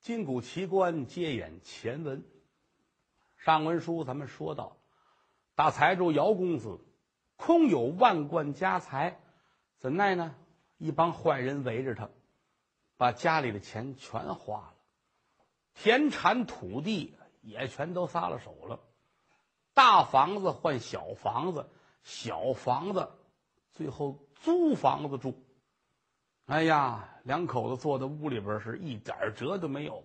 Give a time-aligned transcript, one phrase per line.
[0.00, 2.24] 金谷奇观接演前文。
[3.36, 4.78] 上文书咱们说到，
[5.54, 6.80] 大财主姚公子
[7.36, 9.20] 空有万贯家财，
[9.78, 10.34] 怎奈呢？
[10.78, 12.08] 一帮坏人围着他，
[12.96, 14.74] 把家里的钱全花了，
[15.74, 18.80] 田产土地也全都撒了手了，
[19.74, 21.68] 大房子换小房子，
[22.02, 23.10] 小房子
[23.72, 25.44] 最后租房子住。
[26.50, 30.02] 哎呀，两口子坐在屋里边是一点辙都没有。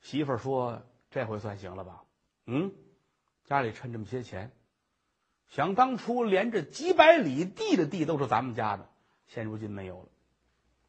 [0.00, 2.04] 媳妇儿说：“这回算行了吧？
[2.46, 2.72] 嗯，
[3.46, 4.52] 家里趁这么些钱，
[5.48, 8.88] 想当初连着几百里地的地都是咱们家的。”
[9.26, 10.08] 现如今没有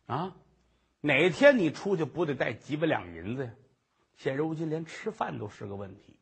[0.05, 0.35] 了，啊，
[1.01, 3.53] 哪天你出去不得带几百两银子呀？
[4.17, 6.15] 现如今连吃饭都是个问题。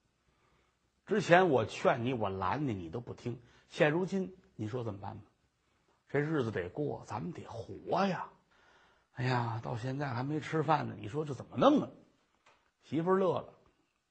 [1.05, 3.37] 之前我劝你，我拦你，你都不听。
[3.67, 5.23] 现如今你说怎么办吧？
[6.11, 8.29] 这日子得过，咱们得活呀！
[9.13, 11.89] 哎呀，到现在还没吃饭呢，你说这怎么弄啊？
[12.83, 13.53] 媳妇乐了，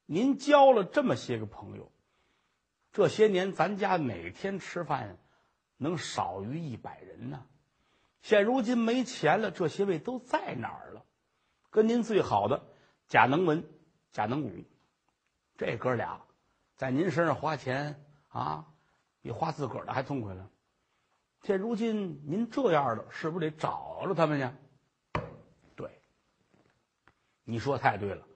[0.06, 1.92] 您交了这么些个朋友，
[2.92, 5.18] 这些年咱家哪天吃饭
[5.76, 7.44] 能少于一百人呢？
[8.22, 11.04] 现如今没钱了，这些位都在哪儿了？
[11.68, 12.62] 跟您最好的
[13.08, 13.62] 贾能文、
[14.12, 14.64] 贾能武，
[15.58, 16.22] 这哥俩
[16.76, 18.72] 在您身上花钱啊，
[19.20, 20.48] 比花自个儿的还痛快了。
[21.42, 25.20] 现如今您这样的，是不是得找着他们去？
[25.74, 25.90] 对，
[27.44, 28.26] 你说太对了。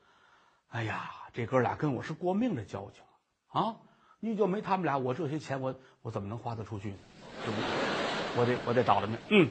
[0.69, 3.03] 哎呀，这哥俩跟我是过命的交情
[3.49, 3.77] 啊！
[4.21, 6.97] 你就没他们俩，我这些钱我我怎么能花得出去呢？
[7.45, 7.67] 是不是？
[8.41, 9.19] 我得我得找他们。
[9.29, 9.51] 嗯。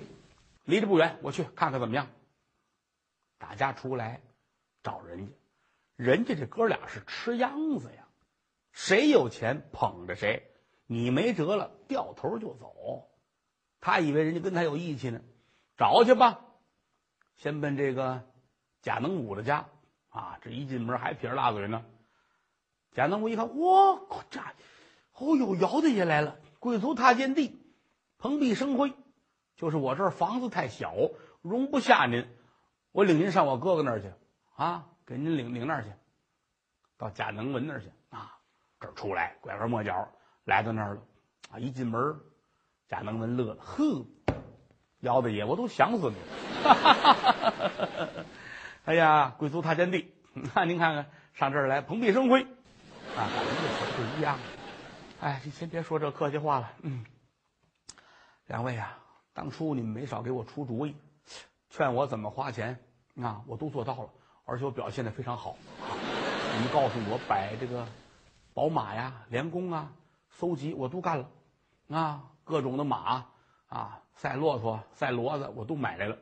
[0.65, 2.07] 离着不远，我去看看怎么样。
[3.37, 4.21] 打架出来
[4.81, 5.33] 找人家，
[5.95, 8.07] 人家这哥俩是吃秧子呀，
[8.71, 10.49] 谁有钱捧着谁，
[10.87, 13.09] 你没辙了，掉头就走。
[13.83, 15.19] 他以为人家跟他有义气呢，
[15.75, 16.39] 找去吧。
[17.35, 18.23] 先奔这个
[18.81, 19.65] 贾能武的家
[20.07, 21.83] 啊，这一进门还撇着大嘴呢。
[22.93, 24.39] 贾能武一看，哇这，
[25.15, 27.59] 哦呦，姚大爷来了，贵族踏见地，
[28.17, 28.93] 蓬荜生辉。
[29.57, 30.95] 就是我这儿房子太小，
[31.41, 32.25] 容不下您，
[32.93, 34.13] 我领您上我哥哥那儿去，
[34.55, 35.91] 啊，给您领领那儿去，
[36.97, 38.39] 到贾能文那儿去啊。
[38.79, 40.07] 这儿出来拐弯抹角
[40.45, 41.01] 来到那儿了，
[41.51, 42.17] 啊，一进门，
[42.87, 44.05] 贾能文乐了，呵，
[44.99, 46.23] 姚大爷，我都想死你了。
[48.85, 50.13] 哎呀，贵族踏天地，
[50.55, 52.45] 那您看看上这儿来蓬荜生辉，啊，
[53.15, 54.37] 跟这可不一样。
[55.21, 57.05] 哎，你先别说这客气话了，嗯，
[58.47, 58.99] 两位啊。
[59.33, 60.95] 当初你们没少给我出主意，
[61.69, 62.77] 劝我怎么花钱，
[63.19, 64.09] 啊，我都做到了，
[64.45, 65.57] 而且我表现的非常好。
[66.55, 67.87] 你们告诉我摆这个
[68.53, 69.91] 宝马呀、连弓啊、
[70.29, 71.27] 搜集，我都干了，
[71.89, 73.27] 啊，各种的马
[73.67, 76.17] 啊、赛骆驼、赛骡子，我都买来了。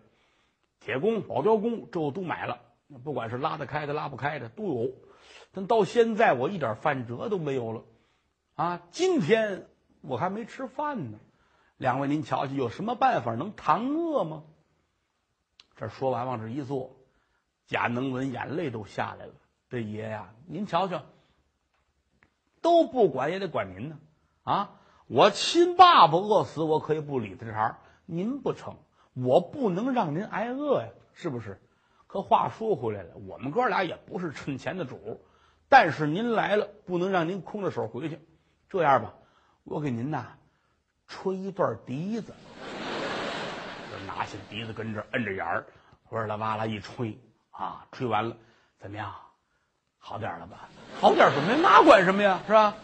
[0.80, 2.62] 铁弓、保镖弓，这我都买了。
[3.04, 4.92] 不管是拉得开的、拉不开的都有。
[5.54, 7.84] 但到现在我一点饭辙都没有了，
[8.56, 9.68] 啊，今天
[10.02, 11.20] 我还没吃饭呢。
[11.78, 14.44] 两位，您瞧瞧，有什么办法能扛饿吗？
[15.76, 16.96] 这说完，往这一坐，
[17.66, 19.34] 贾能文眼泪都下来了。
[19.70, 21.04] 这爷呀，您瞧瞧，
[22.62, 24.00] 都不管也得管您呢。
[24.44, 24.80] 啊，
[25.14, 28.78] 我亲爸爸饿死，我可以不理他这茬您不成，
[29.14, 31.62] 我不能让您挨饿呀，是不是？
[32.08, 35.22] 可话说回来了，我们哥俩也不是趁钱的主，
[35.68, 38.26] 但是您来了，不能让您空着手回去。
[38.70, 39.14] 这样吧，
[39.66, 40.28] 我给您呐。
[41.10, 42.34] 吹一段笛子，
[44.08, 45.66] 拿起笛子跟这摁着眼儿，
[46.12, 47.20] 哇啦哇啦一吹
[47.50, 48.38] 啊，吹完了
[48.80, 49.14] 怎么样？
[49.98, 50.70] 好点了吧？
[51.02, 51.58] 好点什么呀？
[51.62, 52.40] 那管什么呀？
[52.48, 52.76] 是吧？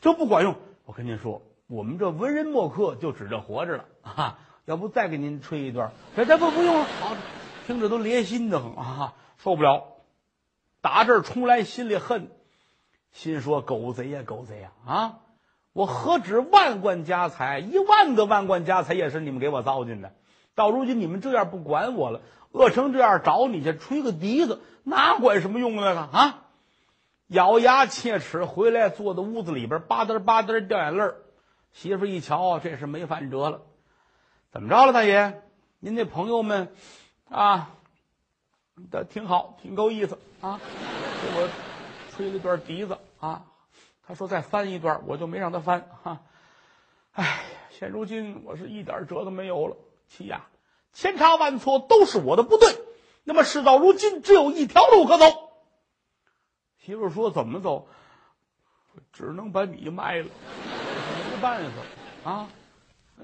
[0.00, 0.56] 这不管用。
[0.86, 4.38] 我跟您说，我们这文人墨客就指着活着了啊！
[4.66, 5.92] 要不再给您吹一段？
[6.14, 6.84] 这这不不用了。
[6.84, 7.16] 好，
[7.66, 9.84] 听着都烈心的很啊，受不了。
[10.80, 12.30] 打这儿冲来，心里恨，
[13.12, 15.18] 心说狗贼呀，狗贼呀啊！
[15.72, 20.12] 我何止万贯家财，一万个万贯家财也是你们给我糟践的。
[20.54, 22.20] 到如今你们这样不管我了，
[22.52, 26.42] 饿成这样找你去吹个笛子，哪管什么用那个啊？
[27.26, 31.16] 咬牙切齿回来，坐在屋子里边吧嗒吧嗒掉眼泪儿。
[31.74, 33.60] 媳妇一瞧，这是没饭辙了。
[34.52, 35.42] 怎么着了，大爷？
[35.80, 36.72] 您那朋友们
[37.28, 37.72] 啊，
[38.90, 40.60] 的挺好，挺够意思啊，
[41.20, 41.50] 给我
[42.12, 43.44] 吹了段笛子啊。
[44.06, 46.22] 他说：“再翻一段，我就没让他翻哈。
[47.12, 49.76] 哎，现如今我是一点辙都没有了。
[50.08, 50.46] 七呀，
[50.92, 52.68] 千差万错都是我的不对。
[53.24, 55.26] 那么事到如今，只有一条路可走。”
[56.78, 57.88] 媳妇说：“怎么走？
[59.12, 60.28] 只能把你卖了，
[61.34, 62.48] 没办法啊！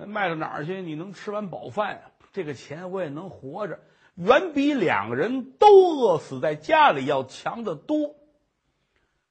[0.04, 0.82] 卖到哪儿去？
[0.82, 2.10] 你能吃完饱饭？
[2.32, 3.78] 这个钱我也能活着，
[4.16, 8.16] 远比两个人都饿死在家里要强得多。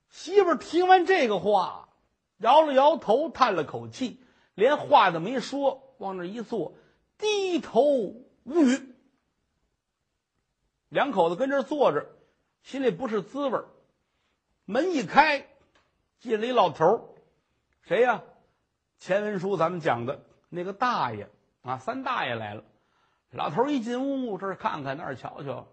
[0.09, 1.89] 媳妇听完这个话，
[2.37, 4.23] 摇了摇头，叹了口气，
[4.55, 6.73] 连话都没说，往那一坐，
[7.17, 8.95] 低头无语。
[10.87, 12.07] 两口子跟这坐着，
[12.63, 13.59] 心里不是滋味
[14.63, 15.47] 门一开，
[16.19, 17.15] 进来一老头，
[17.81, 18.23] 谁呀？
[18.99, 21.29] 前文书咱们讲的那个大爷
[21.61, 22.63] 啊，三大爷来了。
[23.31, 25.67] 老头一进屋，这儿看看那儿瞧瞧。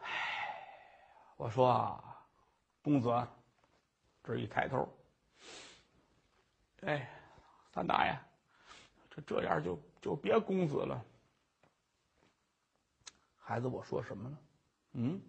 [0.00, 0.08] 唉，
[1.36, 2.24] 我说啊，
[2.82, 3.26] 公子，
[4.22, 4.88] 这一抬头，
[6.82, 7.10] 哎，
[7.72, 8.18] 三大爷，
[9.10, 11.04] 这这样就就别公子了。
[13.38, 14.36] 孩子，我说什么了？
[14.92, 15.20] 嗯，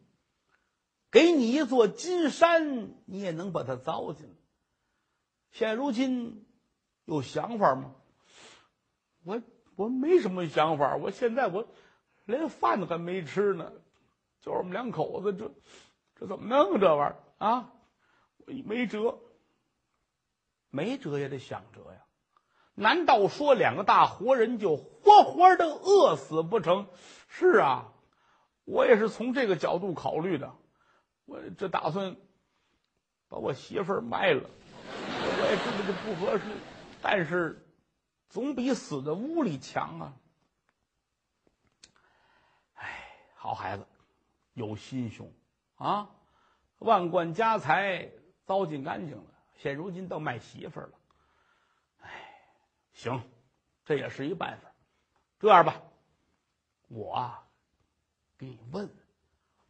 [1.10, 4.36] 给你一座金山，你也能把它糟践了。
[5.54, 6.46] 现如今
[7.06, 7.94] 有想法吗？
[9.24, 9.42] 我
[9.76, 10.96] 我没什么想法。
[10.96, 11.68] 我现在我
[12.26, 13.72] 连饭都还没吃呢，
[14.42, 15.54] 就是我们两口子，这
[16.16, 17.72] 这怎么弄这玩意儿啊？
[18.38, 19.20] 我没辙，
[20.72, 22.04] 没辙也得想辙呀。
[22.74, 26.88] 难道说两个大活人就活活的饿死不成？
[27.30, 27.94] 是啊。
[28.66, 30.56] 我也是从这个角度考虑的，
[31.26, 32.16] 我这打算
[33.28, 34.50] 把我媳妇儿卖了。
[35.54, 36.46] 我也知道这不合适，
[37.00, 37.64] 但是
[38.28, 40.14] 总比死在屋里强啊！
[42.74, 43.86] 哎，好孩子，
[44.54, 45.32] 有心胸
[45.76, 46.10] 啊！
[46.80, 48.10] 万贯家财
[48.46, 49.26] 糟尽干净了，
[49.60, 50.94] 现如今倒卖媳妇儿了。
[52.00, 52.10] 哎，
[52.94, 53.22] 行，
[53.86, 54.72] 这也是一办法。
[55.40, 55.84] 这样吧，
[56.88, 57.48] 我啊。
[58.40, 58.90] 给你问，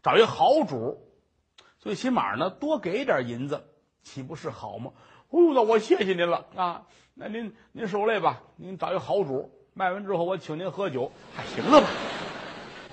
[0.02, 1.14] 找一好主，
[1.80, 3.68] 最起码呢，多给点银子，
[4.02, 4.94] 岂不是好吗？
[5.34, 6.86] 哦，那我谢谢您了啊！
[7.16, 11.88] 那您您受累吧，您找一个好主，卖完之后我请您喝酒，还行了吧？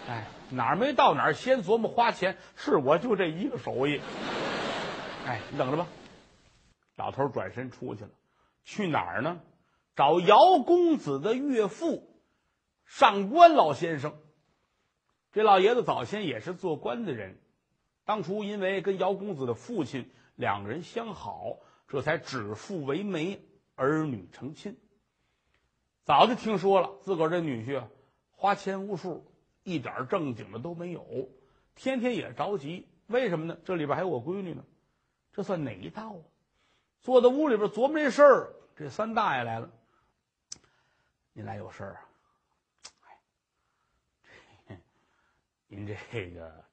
[0.09, 4.01] 哎，哪儿没到哪儿，先琢磨花钱，是我就这一个手艺。
[5.27, 5.87] 哎，你等着吧。
[6.97, 8.11] 老头转身出去了，
[8.65, 9.39] 去哪儿呢？
[9.95, 12.09] 找姚公子的岳父，
[12.87, 14.15] 上官老先生。
[15.33, 17.39] 这老爷子早先也是做官的人，
[18.07, 21.59] 当初因为跟姚公子的父亲两个人相好，
[21.91, 23.45] 这才指腹为媒，
[23.75, 24.79] 儿女成亲。
[26.05, 27.85] 早就听说了，自个儿这女婿
[28.31, 29.27] 花钱无数，
[29.65, 31.29] 一点正经的都没有，
[31.75, 32.87] 天天也着急。
[33.09, 33.59] 为什么呢？
[33.65, 34.65] 这里边还有我闺女呢，
[35.33, 36.23] 这算哪一道啊？
[37.01, 39.69] 坐在屋里边琢磨这事儿，这三大爷来了，
[41.33, 42.07] 您来有事儿啊？
[45.67, 46.65] 您这个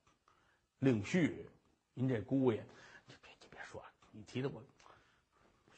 [0.78, 1.34] 令婿，
[1.96, 2.64] 您这姑爷，
[3.08, 4.62] 你别你别说，你提的我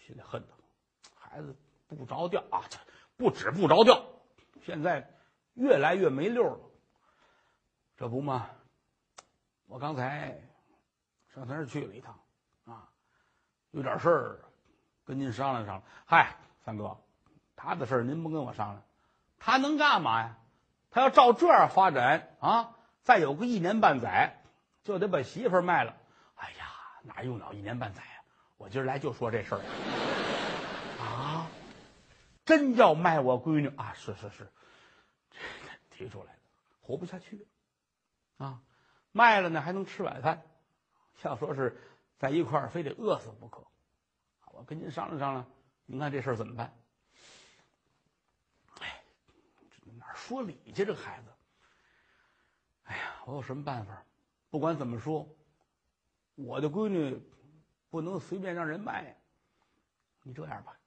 [0.10, 0.60] 心里恨得慌。
[1.14, 1.56] 孩子
[1.88, 2.66] 不着调啊，
[3.16, 4.04] 不止不着调，
[4.66, 5.08] 现在
[5.54, 6.60] 越来越没溜了。
[7.96, 8.50] 这不嘛，
[9.68, 10.42] 我刚才
[11.36, 12.20] 上他那儿去了一趟
[12.66, 12.90] 啊，
[13.70, 14.40] 有点事儿
[15.06, 15.84] 跟您商量商量。
[16.08, 16.98] 嗨，三哥，
[17.56, 18.82] 他的事儿您不跟我商量，
[19.38, 20.40] 他能干嘛呀？
[20.90, 22.76] 他要照这样发展啊？
[23.04, 24.42] 再有个一年半载，
[24.84, 25.96] 就得把媳妇卖了。
[26.34, 26.66] 哎呀，
[27.04, 28.19] 哪用了一年半载啊？
[28.60, 29.62] 我今儿来就说这事儿。
[31.00, 31.50] 啊，
[32.44, 33.94] 真要卖我闺女啊？
[33.96, 34.50] 是是是，
[35.90, 36.40] 提出来的，
[36.82, 37.48] 活不下去。
[38.38, 38.62] 啊，
[39.14, 40.44] 卖了呢还能吃晚饭，
[41.24, 41.82] 要说是
[42.18, 43.66] 在一块儿非得饿死不可。
[44.52, 45.50] 我跟您商量商量，
[45.86, 46.78] 您看这事儿怎么办？
[48.82, 49.02] 哎，
[49.98, 50.84] 哪说理去？
[50.84, 51.30] 这孩子。
[52.84, 54.04] 哎呀，我有什么办法？
[54.50, 55.30] 不管怎么说，
[56.36, 57.22] 我的闺女
[57.90, 59.16] 不能随便让人卖呀。
[60.24, 60.78] 你这样吧，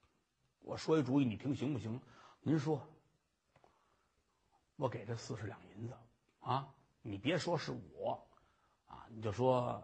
[0.61, 2.01] 我说一主意，你听行不行？
[2.43, 2.81] 您说，
[4.77, 5.95] 我给他四十两银子
[6.41, 6.69] 啊！
[7.01, 8.25] 你别说是我
[8.87, 9.83] 啊，你就说，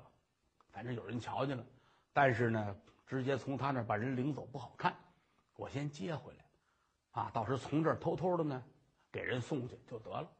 [0.71, 1.65] 反正有人瞧见了，
[2.13, 4.95] 但是呢，直接从他那把人领走不好看，
[5.57, 6.45] 我先接回来
[7.11, 8.63] 啊，到时从这儿偷偷的呢
[9.11, 10.31] 给人送去就得了。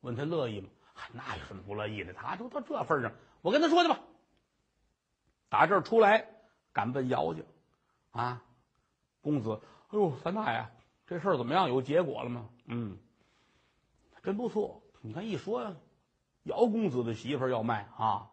[0.00, 0.68] 问他乐意吗？
[1.12, 2.12] 那有什么不乐意的？
[2.12, 4.00] 他都到这份上，我跟他说去吧。
[5.56, 6.28] 打这儿出来，
[6.70, 7.40] 赶奔姚家，
[8.10, 8.42] 啊，
[9.22, 9.58] 公子，
[9.88, 10.66] 哎呦，三大爷，
[11.06, 11.70] 这事儿怎么样？
[11.70, 12.46] 有结果了吗？
[12.66, 12.98] 嗯，
[14.22, 14.82] 真不错。
[15.00, 15.74] 你看一说，
[16.42, 18.28] 姚公子的媳妇儿要卖啊，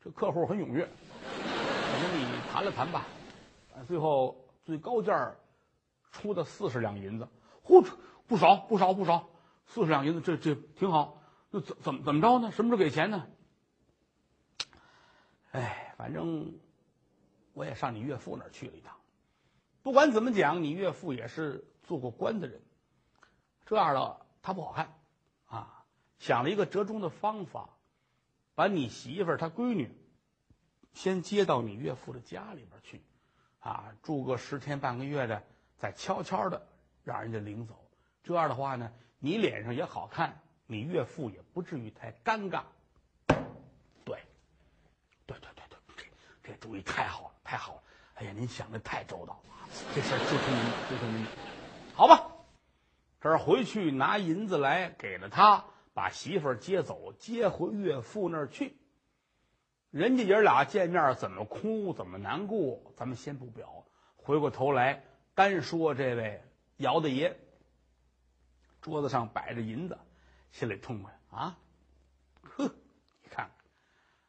[0.00, 0.88] 这客户很踊跃。
[1.30, 3.04] 我跟你谈了谈吧，
[3.86, 5.36] 最后最高价
[6.10, 7.28] 出的四十两银子，
[7.64, 7.88] 嚯，
[8.26, 9.28] 不少不少不少，
[9.66, 11.22] 四十两银子，这这挺好。
[11.50, 12.50] 那怎怎么怎么着呢？
[12.50, 13.24] 什么时候给钱呢？
[15.52, 16.52] 哎，反正
[17.52, 18.96] 我也上你岳父那儿去了一趟。
[19.82, 22.60] 不管怎么讲，你岳父也是做过官的人。
[23.64, 24.94] 这样的，他不好看，
[25.46, 25.84] 啊，
[26.18, 27.70] 想了一个折中的方法，
[28.54, 29.90] 把你媳妇儿她闺女
[30.92, 33.02] 先接到你岳父的家里边去，
[33.60, 35.42] 啊，住个十天半个月的，
[35.78, 36.66] 再悄悄的
[37.04, 37.74] 让人家领走。
[38.22, 42.62] 这样的话呢，你脸上也好看，你岳父也不至于太尴尬。
[44.04, 44.18] 对
[45.26, 45.64] 对对对，
[46.46, 47.82] 这主意太好了，太好了！
[48.14, 49.40] 哎呀，您想的太周到了，
[49.92, 51.26] 这事儿就听您的，就听您，
[51.92, 52.30] 好吧？
[53.20, 58.78] 这儿回去拿银子来给了他，把媳妇接走，接回岳父那儿去。
[59.90, 63.84] 人家爷俩见面怎么哭，怎么难过，咱们先不表。
[64.14, 65.02] 回过头来
[65.34, 66.44] 单说这位
[66.76, 67.36] 姚大爷，
[68.80, 69.98] 桌子上摆着银子，
[70.52, 71.58] 心里痛快啊！
[72.42, 72.64] 呵，
[73.22, 73.50] 你看看，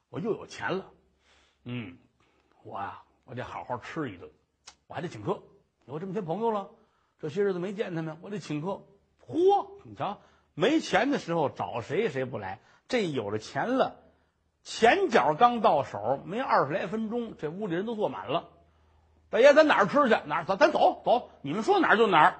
[0.09, 0.91] 我又有钱了。
[1.63, 1.97] 嗯，
[2.67, 4.29] 我呀，我得好好吃一顿，
[4.87, 5.41] 我还得请客。
[5.85, 6.69] 有这么些朋友了。
[7.17, 8.81] 这些日子没见他们，我得请客。
[9.25, 10.19] 嚯，你瞧，
[10.53, 12.59] 没钱的时候找谁谁不来，
[12.89, 13.95] 这有了钱了，
[14.63, 18.49] 钱脚刚到手，没二十来分钟，这屋里人都坐满了。
[19.29, 20.15] 大爷，咱哪儿吃去？
[20.25, 20.45] 哪儿？
[20.45, 22.39] 咱咱走走，你们说哪儿就哪儿。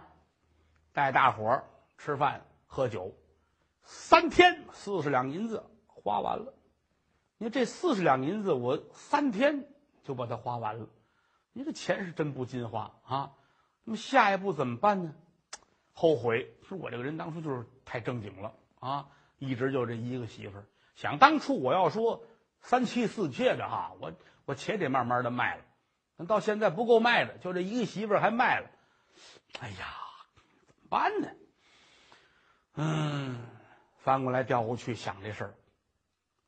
[0.92, 1.64] 带大伙儿
[1.98, 3.16] 吃饭喝酒，
[3.84, 6.54] 三天四十两银子花完了。
[7.38, 9.66] 你说这四十两银子，我三天
[10.08, 10.88] 就把它花完了。
[11.52, 13.34] 你这钱是真不禁花啊！
[13.84, 15.14] 那么下一步怎么办呢？
[15.92, 19.10] 后悔，说我这个人当初就是太正经了啊！
[19.38, 20.66] 一直就这一个媳妇儿。
[20.96, 22.24] 想当初我要说
[22.62, 24.14] 三妻四妾的哈，我
[24.46, 25.64] 我且得慢慢的卖了。
[26.16, 28.70] 那到现在不够卖的，就这一个媳妇儿还卖了。
[29.60, 29.88] 哎呀，
[30.68, 31.28] 怎么办呢？
[32.76, 33.46] 嗯，
[33.98, 35.54] 翻过来调过去想这事儿，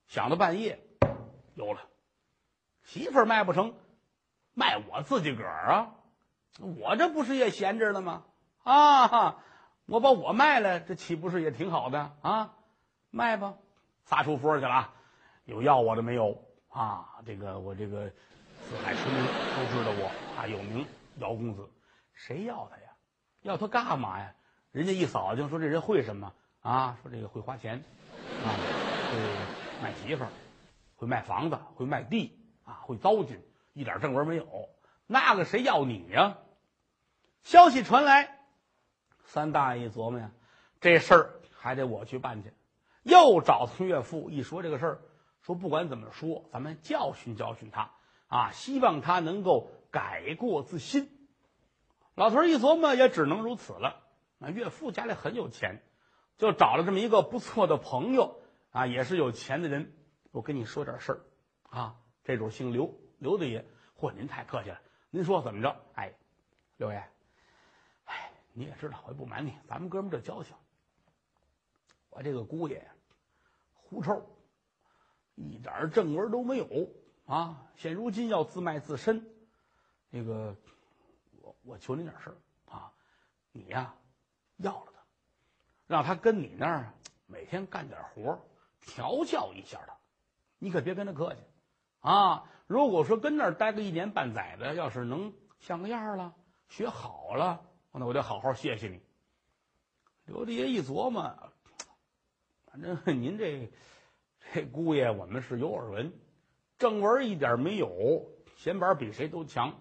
[0.07, 0.79] 想到半夜，
[1.55, 1.81] 有了，
[2.89, 3.75] 媳妇儿卖不成，
[4.55, 5.91] 卖我自己个儿啊！
[6.79, 8.23] 我这不是也闲着了吗？
[8.63, 9.43] 啊，
[9.85, 12.55] 我把我卖了，这岂不是也挺好的啊？
[13.11, 13.53] 卖吧，
[14.05, 14.91] 撒出佛去了。
[15.45, 17.05] 有要我的没有啊？
[17.27, 18.09] 这个我这个
[18.63, 20.83] 四海出名都知道我啊，有名
[21.17, 21.69] 姚公子，
[22.13, 22.89] 谁要他呀？
[23.43, 24.33] 要他干嘛呀？
[24.71, 26.97] 人家一扫听说这人会什么啊？
[27.03, 27.83] 说这个会花钱
[28.43, 28.49] 啊，
[29.11, 30.29] 会卖媳妇儿，
[30.95, 32.35] 会卖房子，会卖地
[32.69, 33.41] 啊，会糟践，
[33.73, 34.69] 一点正文没有。
[35.07, 36.37] 那个谁要你呀？
[37.41, 38.37] 消息传来，
[39.23, 40.29] 三大爷一琢磨呀，
[40.79, 42.53] 这事儿还得我去办去。
[43.01, 45.01] 又找他岳父一说这个事儿，
[45.41, 47.89] 说不管怎么说，咱们教训教训他
[48.27, 51.09] 啊，希望他能够改过自新。
[52.13, 54.03] 老头一琢磨，也只能如此了。
[54.37, 55.81] 那岳父家里很有钱，
[56.37, 59.91] 就找了这么一个不错的朋友啊，也是有钱的人。
[60.31, 61.21] 我跟你说点事儿
[61.69, 63.65] 啊，这主姓刘，刘大爷，
[63.97, 64.81] 嚯，您太客气了。
[65.09, 65.75] 您说怎么着？
[65.93, 66.13] 哎，
[66.77, 66.97] 刘爷。
[68.05, 70.55] 哎你也知道，我也不瞒你，咱们哥们这交情。
[72.09, 72.85] 我这个姑爷
[73.73, 74.25] 狐臭，
[75.35, 76.89] 一点正文都没有
[77.25, 77.65] 啊！
[77.75, 79.23] 现如今要自卖自身，
[80.09, 80.55] 那个
[81.41, 82.37] 我我求您点事儿
[82.73, 82.91] 啊！
[83.51, 83.93] 你呀，
[84.57, 85.01] 要了他，
[85.87, 86.93] 让他跟你那儿
[87.27, 88.39] 每天干点活
[88.81, 89.95] 调教一下他。
[90.57, 91.41] 你可别跟他客气
[92.01, 92.45] 啊！
[92.67, 96.33] 如果说跟那儿待个一年半载的，要是能像个样了，
[96.67, 97.61] 学好了。
[97.91, 99.01] 那我得好好谢谢你，
[100.25, 101.35] 刘大爷一琢磨，
[102.65, 103.71] 反正 您这
[104.53, 106.13] 这姑爷我们是有耳闻，
[106.77, 108.25] 正文一点没有，
[108.55, 109.73] 闲板比谁都强，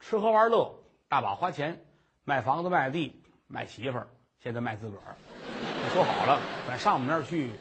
[0.00, 0.74] 吃喝玩乐
[1.08, 1.86] 大把花钱，
[2.24, 4.08] 卖房子卖地卖媳妇儿，
[4.40, 5.16] 现在卖自个儿。
[5.92, 7.52] 说好了，咱上我们那儿去，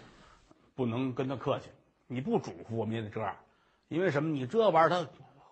[0.74, 1.69] 不能跟他客气。
[2.07, 3.36] 你不嘱咐我们也得这样，
[3.93, 4.31] 因为什么？
[4.31, 5.07] 你这玩意儿他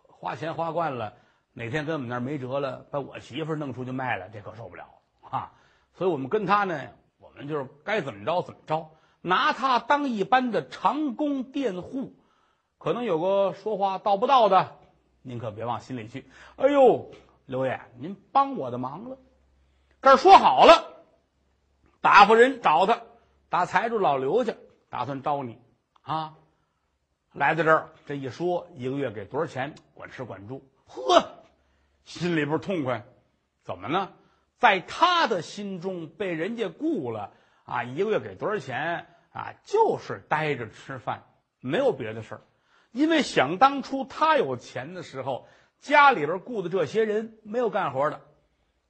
[0.08, 1.14] 花钱花惯了。
[1.54, 4.86] 哪天跟我们那儿没辙了，把我媳妇弄出去卖了，这可受不了
[5.22, 5.54] 啊！
[5.94, 6.88] 所以我们跟他呢，
[7.20, 8.90] 我们就是该怎么着怎么着，
[9.22, 12.16] 拿他当一般的长工佃户。
[12.80, 14.76] 可能有个说话道不道的，
[15.22, 16.28] 您可别往心里去。
[16.56, 17.12] 哎呦，
[17.46, 19.20] 刘爷，您帮我的忙了。
[20.02, 21.04] 这说好了，
[22.02, 23.04] 打发人找他，
[23.50, 24.56] 打财主老刘家，
[24.90, 25.60] 打算招你
[26.02, 26.38] 啊。
[27.34, 30.64] 来到这儿，这一说，一个月给多少钱，管吃管住。
[30.86, 31.38] 呵。
[32.04, 33.06] 心里边痛快，
[33.64, 34.12] 怎么呢？
[34.58, 37.32] 在他的心中被人家雇了
[37.64, 39.54] 啊，一个月给多少钱啊？
[39.64, 41.24] 就是待着吃饭，
[41.62, 42.42] 没有别的事儿。
[42.92, 45.48] 因为想当初他有钱的时候，
[45.80, 48.22] 家里边雇的这些人没有干活的，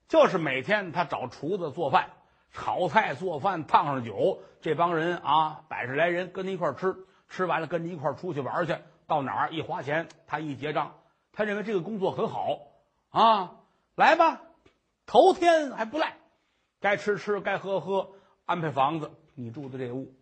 [0.08, 2.10] 就是每天他找厨子做饭、
[2.52, 6.96] 炒菜、做饭、烫上酒，这帮人啊，百十来人跟他一块吃，
[7.32, 11.00] 吃完了跟着一块出去玩去，到哪儿一花钱，他一结账，
[11.32, 12.60] 他认为这个工作很好。
[13.10, 13.56] 啊，
[13.96, 14.42] 来吧，
[15.06, 16.18] 头天还不赖，
[16.82, 18.12] 该吃吃，该喝喝，
[18.46, 20.14] 安排房子，你住的这屋。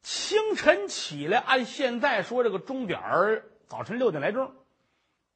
[0.00, 4.54] 清晨起来，按现在说这个钟点儿，早晨六点来钟，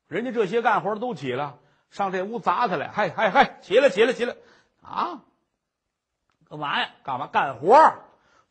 [0.06, 1.58] 人家这些干活的都起了，
[1.90, 4.36] 上这屋砸他来，嗨嗨嗨，起来起来起来，
[4.82, 5.24] 啊，
[6.48, 6.90] 干嘛呀？
[7.02, 7.74] 干嘛干活？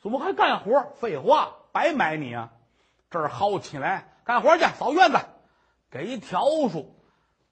[0.05, 0.93] 怎么还干活？
[0.97, 2.51] 废话，白买你啊！
[3.09, 5.17] 这儿薅起来干活去，扫院子，
[5.89, 6.93] 给一条数，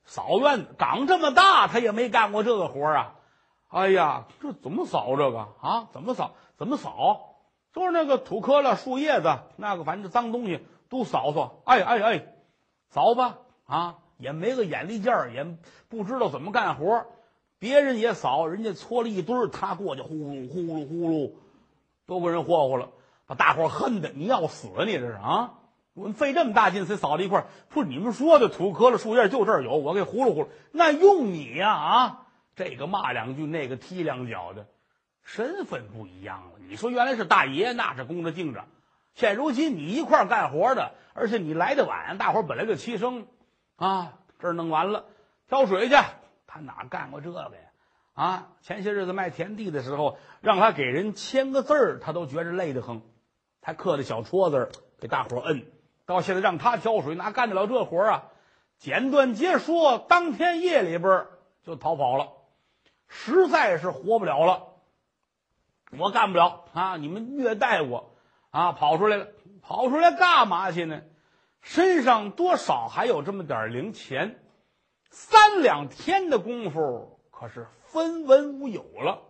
[0.05, 3.15] 扫院子，长这么大他也没干过这个活啊！
[3.69, 5.87] 哎呀，这怎么扫这个啊？
[5.93, 6.35] 怎么扫？
[6.55, 7.37] 怎么扫？
[7.73, 11.63] 就是那个土坷垃、树叶子，那个反正脏东西都扫扫。
[11.65, 12.25] 哎哎哎，
[12.89, 13.95] 扫吧啊！
[14.19, 15.43] 也没个眼力劲儿，也
[15.89, 17.07] 不知道怎么干活。
[17.57, 21.31] 别人也扫，人家搓了一堆儿，他过去呼噜呼噜呼噜，
[22.05, 22.89] 都被人霍霍了，
[23.25, 24.67] 把大伙恨的你要死！
[24.85, 25.53] 你这是啊？
[25.93, 32.19] 我们费这么大劲才扫了一块，不是你们说的土坷了、树叶就这儿有，我给呼噜呼噜，那用你呀啊！
[32.55, 34.65] 这个骂两句，那个踢两脚的。
[35.23, 36.59] 身份不一样了。
[36.67, 38.61] 你说原来是大爷，那是供着敬着；
[39.13, 43.25] 现如今你一块干活的，而且你来的晚，大伙本来就齐声，
[43.75, 45.05] 啊，这儿弄完了，
[45.47, 45.95] 挑水去。
[46.47, 47.49] 他哪干过这个呀？
[48.13, 53.01] 啊，前些日子卖田地的时候，让他给人签个字儿，他都觉着累得很，
[53.61, 55.65] 还刻的小戳子给大伙摁。
[56.05, 58.25] 到现在让他挑水，哪干得了这活啊？
[58.77, 61.25] 简短截说，当天夜里边
[61.63, 62.33] 就逃跑了，
[63.07, 64.67] 实在是活不了了。
[65.97, 66.97] 我干不了啊！
[66.97, 68.13] 你们虐待我，
[68.49, 69.27] 啊，跑出来了，
[69.61, 71.01] 跑出来干嘛去呢？
[71.61, 74.43] 身上多少还有这么点零钱，
[75.09, 79.21] 三两天的功夫，可是分文无有了。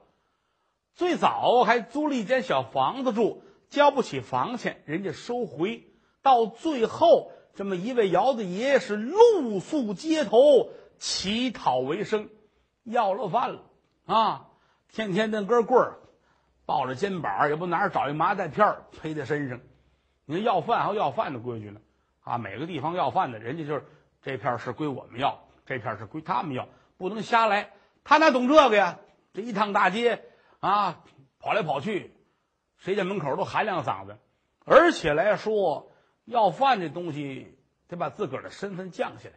[0.94, 5.84] 最早还租了一间小房子住，交不起房钱，人家收回。
[6.22, 12.30] 到最后，这么一位窑子爷是露宿街头，乞讨为生，
[12.84, 13.64] 要了饭了
[14.06, 14.48] 啊！
[14.88, 16.00] 天天那根棍儿。
[16.66, 19.60] 抱着肩膀，也不哪儿找一麻袋片儿披在身上。
[20.26, 21.82] 你要饭还有要饭的规矩呢，
[22.22, 23.84] 啊，每个地方要饭的人家就是
[24.22, 27.72] 这片是归我们要，这片是归他们要，不能瞎来。
[28.04, 29.00] 他哪懂这个呀？
[29.34, 30.24] 这一趟大街
[30.60, 31.04] 啊，
[31.40, 32.14] 跑来跑去，
[32.78, 34.18] 谁家门口都喊两嗓子。
[34.66, 35.92] 而且来说，
[36.26, 39.36] 要饭这东西得把自个儿的身份降下来。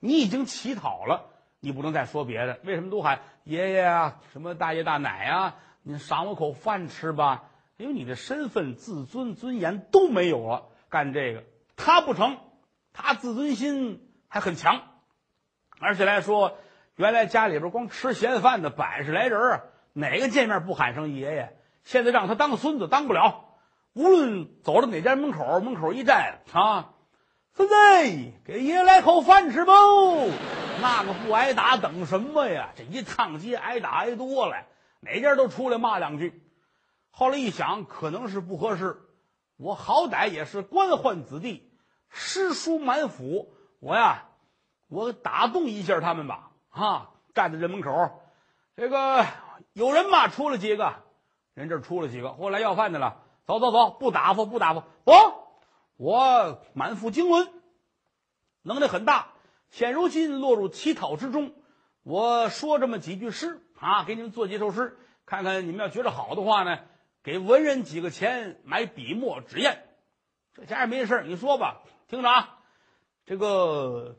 [0.00, 2.58] 你已经乞讨了，你不能再说别的。
[2.64, 5.56] 为什么都喊爷爷啊，什么大爷大奶啊？
[5.82, 10.66] 你赏我口饭吃吧，因为你的身份、自尊、尊严都没有了。
[10.88, 11.44] 干这个
[11.76, 12.38] 他不成，
[12.92, 14.82] 他自尊心还很强，
[15.78, 16.58] 而且来说，
[16.96, 19.60] 原来家里边光吃闲饭的百十来人啊
[19.92, 21.56] 哪个见面不喊声爷爷？
[21.84, 23.44] 现在让他当孙子当不了，
[23.92, 26.94] 无论走到哪家门口，门口一站啊，
[27.52, 27.74] 孙子
[28.44, 29.72] 给爷来口饭吃不？
[30.80, 32.70] 那个不挨打等什么呀？
[32.76, 34.56] 这一趟街挨打挨多了。
[35.00, 36.42] 哪家都出来骂两句，
[37.10, 38.96] 后来一想，可能是不合适。
[39.56, 41.70] 我好歹也是官宦子弟，
[42.08, 44.24] 诗书满府，我呀，
[44.88, 46.45] 我打动一下他们吧。
[46.76, 47.90] 哈，站在人门口，
[48.76, 49.26] 这个
[49.72, 50.28] 有人吗？
[50.28, 50.92] 出了几个
[51.54, 53.22] 人，这出了几个，后来要饭的了。
[53.46, 54.84] 走走走，不打发，不打发。
[55.04, 55.12] 不，
[55.96, 57.48] 我满腹经纶，
[58.60, 59.28] 能耐很大。
[59.70, 61.54] 现如今落入乞讨之中，
[62.02, 63.62] 我说这么几句诗。
[63.78, 66.78] 啊，给你们做几首诗，看看你们要觉得好的话呢，
[67.22, 69.82] 给文人几个钱买笔墨纸砚。
[70.52, 72.58] 这家也没事你说吧，听着啊，
[73.24, 74.16] 这个，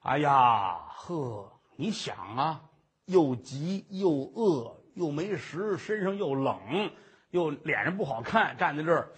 [0.00, 2.62] 哎呀呵，你想啊，
[3.06, 6.90] 又急又饿又没食，身上又冷，
[7.30, 9.08] 又脸上不好看，站在这儿，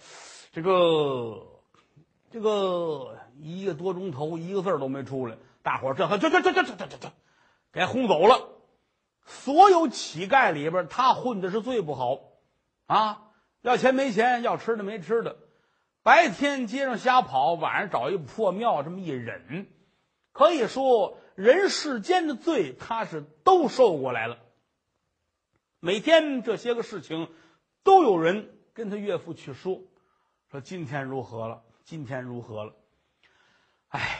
[0.51, 1.45] 这个，
[2.31, 7.11] 这个一个多钟头一个字都没出来，大伙儿这这这这这这这这，
[7.71, 8.49] 给轰走了。
[9.23, 12.17] 所有乞丐里边，他混的是最不好，
[12.85, 15.37] 啊，要钱没钱，要吃的没吃的，
[16.01, 19.67] 白天街上瞎跑，晚上找一破庙这么一忍，
[20.31, 24.39] 可以说人世间的罪，他是都受过来了。
[25.79, 27.31] 每天这些个事情，
[27.83, 29.83] 都有人跟他岳父去说，
[30.49, 32.73] 说今天如何了，今天如何了。
[33.89, 34.19] 哎，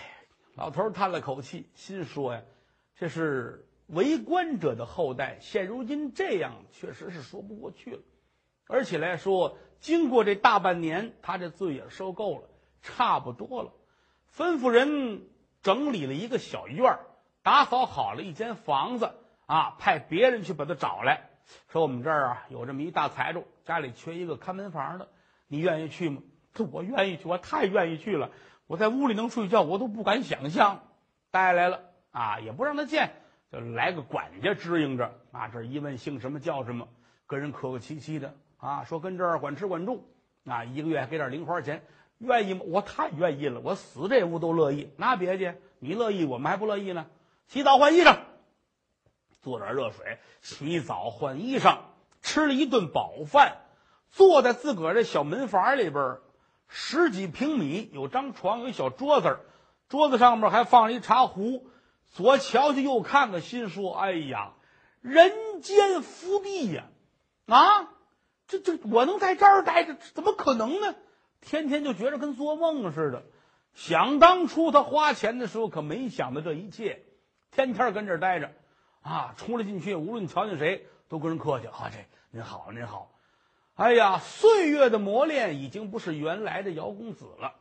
[0.54, 2.44] 老头叹了口气，心说呀，
[2.96, 3.64] 这是。
[3.88, 8.02] 为官者的后代，现如今这样，确实是说不过去了。
[8.68, 12.50] 而且来说，经过这大半年，他这罪也受够了，
[12.82, 13.72] 差不多了。
[14.36, 15.30] 吩咐人
[15.62, 17.07] 整理了一个小院儿，
[17.48, 19.14] 打扫好了一间房子
[19.46, 21.30] 啊，派别人去把他找来，
[21.70, 25.08] 说我们这儿啊有这么一大财主，家里缺一个看门房的，
[25.48, 26.22] 你愿意去吗？
[26.54, 28.32] 这我愿意去，我太愿意去了。
[28.66, 30.82] 我在屋里能睡觉，我都不敢想象。
[31.32, 31.80] 带来了
[32.12, 33.14] 啊，也不让他见。
[33.50, 36.90] 就来个管家支应着啊，这一问姓什么叫什么，
[37.28, 40.06] 跟人客客气气的啊，说跟这儿管吃管住
[40.44, 41.82] 啊，一个月还给点零花钱，
[42.18, 42.66] 愿意吗？
[42.66, 44.92] 我太愿意了，我死这屋都乐意。
[44.98, 47.06] 那别介，你乐意，我们还不乐意呢。
[47.48, 48.20] 洗澡换衣裳，
[49.42, 51.80] 做点热水，洗澡换衣裳，
[52.22, 53.58] 吃了一顿饱饭，
[54.10, 56.18] 坐在自个儿这小门房里边，
[56.68, 59.40] 十几平米，有张床，有小桌子，
[59.88, 61.70] 桌子上面还放着一茶壶。
[62.10, 64.54] 左瞧瞧，右看看，心说：“哎呀，
[65.02, 66.86] 人间福地呀！
[67.46, 67.90] 啊，
[68.48, 70.96] 这这我能在这儿待着，怎么可能呢？
[71.40, 73.24] 天天就觉着跟做梦似的。
[73.74, 77.06] 想当初他花钱的时候，可没想到这一切。
[77.58, 78.54] 天天跟这儿待着，
[79.02, 81.66] 啊，出来进去，无论瞧见谁，都跟人客气。
[81.66, 81.98] 啊，这
[82.30, 83.12] 您好，您好。
[83.74, 87.56] 哎呀，岁月的磨练已经不是原来的姚公子了。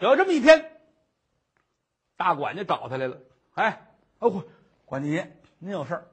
[0.00, 0.68] 有这么一天，
[2.16, 3.18] 大管家找他来了。”
[3.54, 3.86] 哎，
[4.18, 4.44] 哦，
[4.84, 6.08] 管家爷，您有事儿？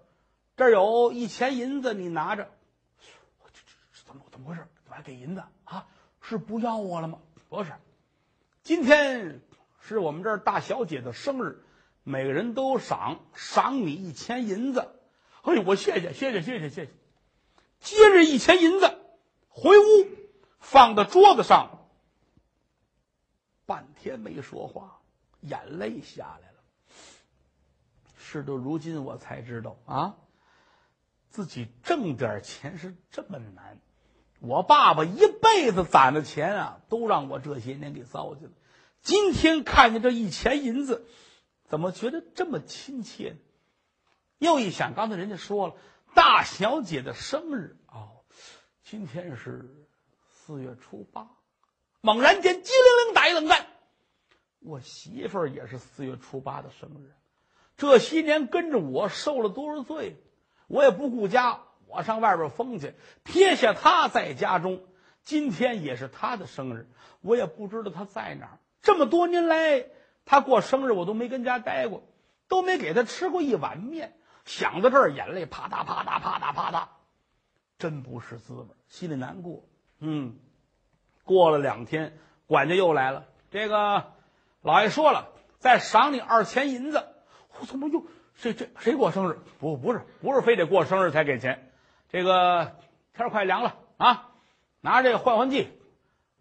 [0.56, 2.48] 这儿有一钱银子，你拿着。
[3.52, 3.62] 这
[3.96, 4.62] 这怎么怎么回事？
[4.84, 5.88] 怎么还给银子啊？
[6.22, 7.18] 是不要我了吗？
[7.50, 7.72] 不是，
[8.62, 9.42] 今天
[9.80, 11.64] 是我们这儿大小姐的生日，
[12.04, 14.88] 每个人都赏赏你一千银子。
[15.44, 16.90] 哎呦，我谢谢谢谢谢谢谢谢。
[17.80, 18.98] 接着一千银子，
[19.50, 20.08] 回屋
[20.60, 21.88] 放到桌子上，
[23.66, 25.02] 半天没说话，
[25.42, 26.58] 眼泪下来了。
[28.18, 30.16] 事到如今，我才知道啊，
[31.30, 33.80] 自己挣点钱是这么难。
[34.40, 38.52] 我爸爸一辈子攒的钱啊，都让我这些年给糟践了。
[39.02, 41.08] 今天看见这一钱银子，
[41.72, 43.38] 怎么觉得这么亲切？
[44.40, 45.76] 又一想，刚才人家说了，
[46.14, 48.26] 大小姐的生日哦，
[48.84, 49.88] 今天是
[50.30, 51.30] 四月初八，
[52.02, 53.68] 猛然间机灵灵打一冷战，
[54.60, 57.14] 我媳妇儿也是四月初八的生日。
[57.78, 60.18] 这些年跟着我受了多少罪，
[60.68, 64.84] 我也不顾家，我上外边疯去，撇下她在家中。
[65.24, 66.90] 今天也是他的生日，
[67.22, 68.60] 我也不知道他在哪儿。
[68.82, 69.86] 这么多年来，
[70.32, 72.04] 他过生日我都没跟家待过，
[72.48, 74.16] 都没给他吃过一碗面。
[74.46, 76.88] 想到这儿，眼泪啪嗒啪嗒啪嗒啪嗒，
[77.78, 79.66] 真不是滋味，心里难过。
[80.00, 80.40] 嗯，
[81.26, 82.18] 过了两天，
[82.48, 84.14] 管家又来了，这个
[84.62, 87.06] 老爷说了，再赏你二钱银子。
[87.60, 88.06] 我怎么又
[88.40, 89.38] 这这谁过生日？
[89.60, 91.74] 不不是不是非得过生日才给钱，
[92.08, 92.78] 这个
[93.14, 94.30] 天快凉了啊，
[94.80, 95.68] 拿这个换换季，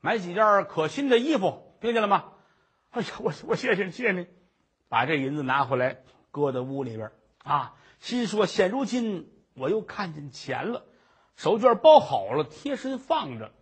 [0.01, 2.27] 买几件可新的衣服，听见了吗？
[2.91, 4.27] 哎呀，我我谢谢谢谢你，
[4.89, 7.13] 把这银子拿回来搁在屋里边
[7.45, 10.85] 啊，心说现如今我又看见钱了，
[11.37, 13.53] 手绢包好了，贴身放着。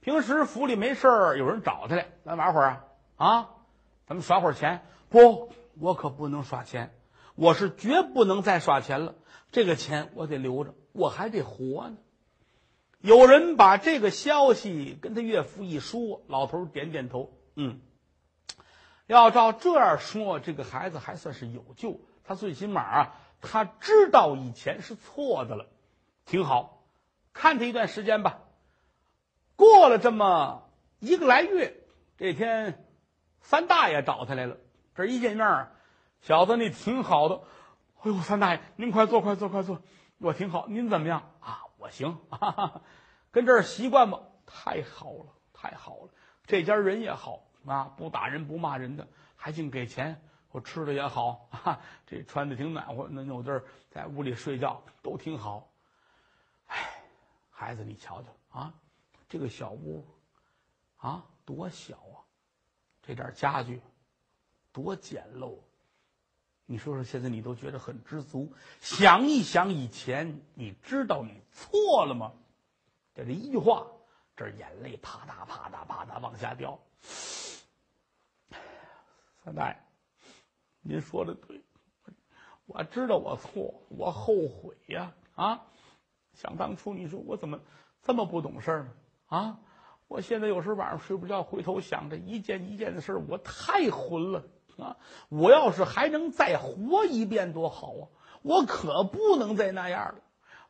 [0.00, 2.84] 平时府里没事儿，有人找他来，咱玩会儿啊
[3.16, 3.50] 啊，
[4.06, 5.52] 咱们耍会儿钱不？
[5.80, 6.94] 我可不能耍钱，
[7.34, 9.16] 我是绝不能再耍钱了。
[9.50, 11.96] 这个钱我得留着，我还得活呢。
[13.00, 17.80] 有人把这个消息跟他岳父一说，老头点点头，嗯，
[19.06, 22.00] 要照这样说，这个孩子还算是有救。
[22.24, 25.66] 他最起码啊，他知道以前是错的了，
[26.24, 26.86] 挺好。
[27.32, 28.38] 看他一段时间吧。
[29.56, 31.76] 过了这么一个来月，
[32.16, 32.86] 这天，
[33.40, 34.56] 三大爷找他来了。
[34.94, 35.68] 这一见面，
[36.20, 37.42] 小子你挺好的。
[38.00, 39.82] 哎呦，三大爷，您快坐，快坐，快坐。
[40.18, 41.60] 我挺好，您怎么样啊？
[41.78, 42.82] 我行，哈 哈
[43.30, 44.20] 跟这儿习惯吧。
[44.46, 46.08] 太好了，太好了。
[46.46, 50.20] 这家人也好啊，不打人不骂人的，还净给钱。
[50.50, 55.68] 我吃的也好 啊，这穿的挺暖和，能有地儿在屋里睡觉都挺好。
[56.66, 57.02] 哎，
[57.50, 58.28] 孩子，你瞧瞧
[58.60, 58.74] 啊，
[59.28, 60.06] 这个小屋
[60.96, 62.22] 啊，多小啊，
[63.02, 63.80] 这点家具。
[64.72, 65.56] 多简陋！
[66.66, 68.52] 你说说，现在你都觉得很知足。
[68.80, 72.32] 想一想以前，你知道你错了吗？
[73.14, 73.86] 就这一句话，
[74.36, 76.76] 这眼泪啪嗒啪嗒啪嗒往下掉。
[79.44, 79.76] 三大爷，
[80.80, 81.60] 您说的对，
[82.66, 85.12] 我知道我错，我后悔呀！
[85.34, 85.62] 啊，
[86.32, 87.60] 想当初你说我怎么
[88.02, 88.88] 这么不懂事呢？
[89.26, 89.58] 啊，
[90.08, 94.44] 我现在有时晚上睡不着，回头想着一件一件的事我太混了。
[94.76, 94.96] 啊！
[95.28, 98.08] 我要是还能再活一遍多好啊！
[98.42, 100.20] 我可不能再那样了。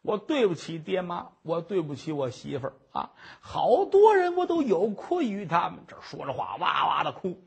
[0.02, 3.12] 我对不起爹妈，我对不起我媳妇儿啊！
[3.40, 5.84] 好多人我都有愧于他们。
[5.88, 7.40] 这说着话，哇哇的哭。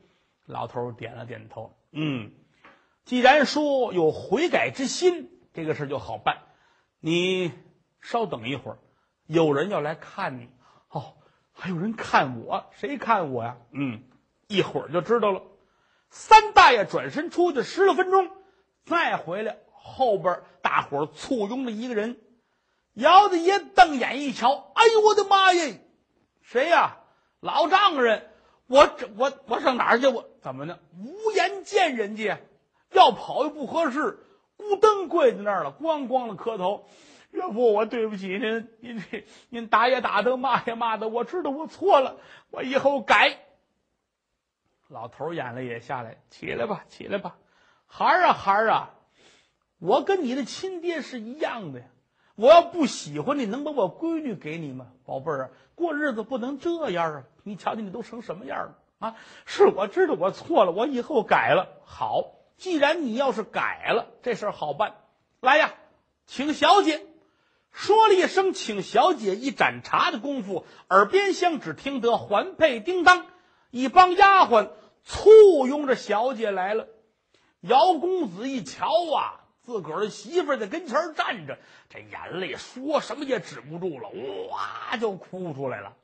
[0.48, 2.32] 老头点了点头，嗯，
[3.04, 6.38] 既然说有悔改之心，这个事就好办。
[7.00, 7.52] 你
[8.00, 8.78] 稍等一会儿，
[9.26, 10.48] 有人要来看你。
[10.88, 11.16] 哦，
[11.52, 12.70] 还有人看我？
[12.72, 13.58] 谁看我呀？
[13.72, 14.02] 嗯，
[14.46, 15.42] 一会儿就知道了。
[16.08, 18.30] 三大爷转身出去十来分钟，
[18.86, 22.18] 再回来，后边大伙簇拥着一个人，
[22.94, 25.86] 姚大爷瞪眼一瞧，哎呦我的妈耶！
[26.40, 27.00] 谁呀？
[27.40, 28.27] 老丈人，
[28.68, 30.06] 我这我我上哪儿去？
[30.06, 30.78] 我怎么呢？
[30.96, 32.38] 无颜见人家，
[32.92, 34.20] 要跑又不合适，
[34.56, 36.86] 咕噔跪在那儿了，咣咣的磕头。
[37.30, 42.18] 岳父，我对不起您，您这您打也打的，骂也骂的，我知道我错了，
[42.50, 43.38] 我以后改。
[44.88, 47.36] 老头眼泪也下来，起来吧，起来吧，
[47.86, 48.94] 孩儿啊，孩儿啊，
[49.78, 51.86] 我跟你的亲爹是一样的呀。
[52.34, 54.92] 我要不喜欢你，能把我闺女给你吗？
[55.04, 57.24] 宝贝儿啊，过日子不能这样啊！
[57.48, 59.16] 你瞧瞧，你都成什么样了啊？
[59.46, 61.68] 是我知道我错了，我以后改了。
[61.84, 64.96] 好，既然你要是改了，这事儿好办。
[65.40, 65.74] 来呀，
[66.26, 67.06] 请小姐。
[67.70, 73.26] 说了一声“请小姐”，一盏茶的功夫，耳边厢只听得环佩叮当，
[73.70, 74.70] 一帮丫鬟
[75.04, 76.88] 簇拥着小姐来了。
[77.60, 79.37] 姚公子一瞧啊，
[79.68, 81.58] 自个儿的媳妇在跟前站着，
[81.90, 84.08] 这眼泪说什么也止不住了，
[84.48, 85.94] 哇就哭出来了。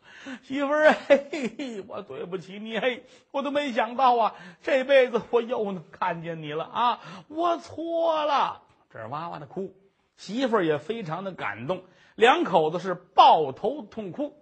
[0.43, 8.61] 媳妇儿，嘿嘿，我对不起你，嘿，我都没想到啊，这辈子我又能看见你了啊，我错了，
[8.93, 9.75] 这哇哇的哭。
[10.19, 11.85] 媳妇儿也非常的感动，
[12.17, 14.37] 两口子是抱头痛哭。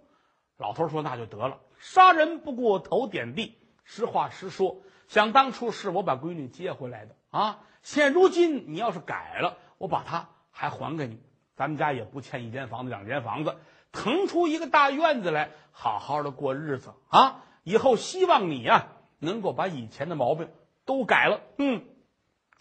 [0.57, 3.57] 老头说：“那就得了，杀人不过头点地。
[3.85, 4.81] 实话实说，
[5.13, 7.59] 想当初是我把闺女接回来的啊。
[7.83, 11.21] 现如今你要是改了，我把她还还给你。
[11.55, 13.55] 咱们家也不欠一间房子两间房子，
[13.91, 17.43] 腾出一个大院子来，好好的过日子啊。
[17.61, 18.87] 以后希望你呀，
[19.19, 20.49] 能够把以前的毛病
[20.83, 21.41] 都改了。
[21.59, 21.85] 嗯。”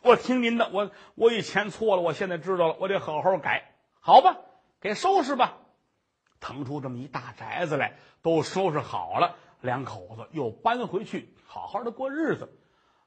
[0.04, 4.36] 我听您的，我我以前错了，我现在知道了，我得好好改，好吧？
[4.78, 5.56] 给收拾吧，
[6.38, 12.52] 腾出这么一大宅子来，都收拾好了，两口子又搬回去，好好的过日子。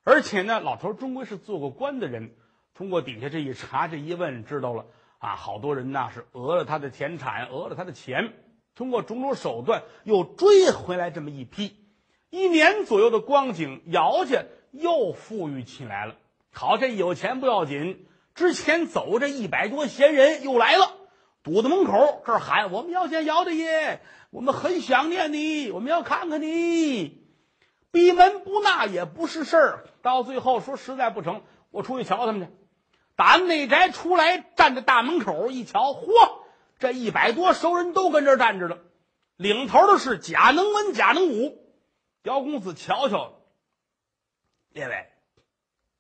[0.04, 2.36] 而且呢，老头终归是做过官的人，
[2.74, 4.86] 通过底下这一查，这一问，知道了
[5.20, 8.34] 啊，好多人呐是讹了他的田产，讹了他的钱，
[8.76, 11.76] 通过种种手段又追回来这么一批，
[12.30, 16.16] 一年左右的光景，姚家又富裕起来了。
[16.52, 20.92] 好，这有钱不要紧，之前走这一百多闲人又来了，
[21.44, 24.02] 堵在门口这儿喊：“我们要见姚大爷，
[24.36, 27.24] 我们很想念你，我们要看看你。”
[27.90, 32.54] 闭门不纳也不是事儿，到最后说实在不成，我出去瞧他们去。
[33.16, 36.10] 打内宅出来，站在大门口一瞧，嚯，
[36.80, 38.80] 这一百多熟人都跟这儿站着了，
[39.38, 41.58] 领头的是贾能文、贾能武。
[42.24, 43.40] 姚公子瞧瞧，
[44.70, 45.08] 列位。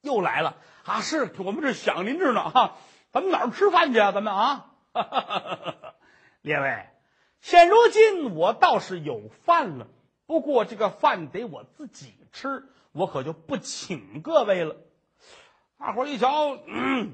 [0.01, 0.99] 又来了啊！
[0.99, 2.75] 是我们这想您着呢哈，
[3.13, 4.11] 咱们哪儿吃饭去啊？
[4.11, 4.71] 咱们啊，
[6.41, 6.85] 列位，
[7.45, 9.85] 现如今我倒是有饭了，
[10.25, 14.77] 不过这个饭得我自己吃，我可就不请各位了。
[15.77, 17.13] 大伙儿一瞧，嗯，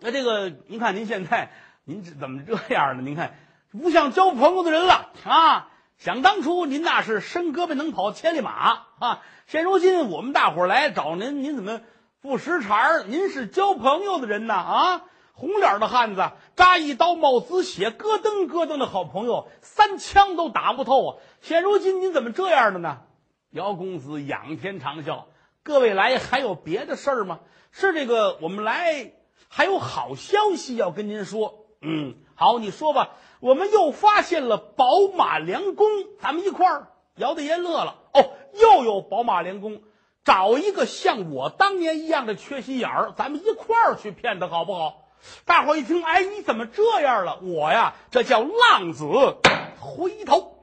[0.00, 1.50] 那这个您看您现在
[1.84, 3.02] 您怎么这样呢？
[3.02, 3.36] 您看
[3.70, 5.68] 不像交朋友的人了啊！
[5.98, 11.82] 想当初您那是伸胳膊能跑千里马啊，现如今我们大伙儿来找您，您怎么？
[12.22, 15.02] 不识茬儿，您是交朋友的人呐啊！
[15.36, 21.16] 红脸的汉子，扎一刀冒紫血，咯噔咯噔的好朋友，三枪都打不透啊！
[21.40, 23.02] 现如今您怎么这样的呢？
[23.50, 25.24] 姚公子仰天长啸
[25.64, 27.40] ：“各位来还有别的事儿吗？
[27.72, 29.12] 是这个，我们来
[29.48, 31.66] 还有好消息要跟您说。
[31.80, 33.10] 嗯，好，你说吧。
[33.40, 35.86] 我们又发现了宝马良弓，
[36.20, 39.82] 咱们一块儿。”姚大爷乐了：“哦，又有宝马良弓。”
[40.24, 45.03] 找一个像我当年一样的缺心眼儿，咱们一块儿去骗他，好不好？
[45.44, 47.38] 大伙一听，哎，你怎么这样了？
[47.42, 49.04] 我呀，这叫浪子
[49.78, 50.53] 回头。